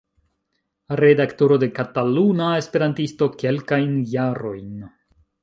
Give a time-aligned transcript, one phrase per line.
[1.01, 4.75] Redaktoro de Kataluna Esperantisto kelkajn jarojn.